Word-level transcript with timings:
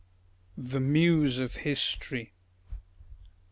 THE 0.57 0.79
MUSE 0.79 1.37
OF 1.37 1.57
HISTORY. 1.57 2.33